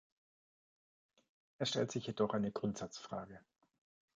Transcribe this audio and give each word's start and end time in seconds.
Es 1.59 1.69
stellt 1.69 1.91
sich 1.91 2.07
jedoch 2.07 2.33
eine 2.33 2.51
Grundsatzfrage. 2.51 3.39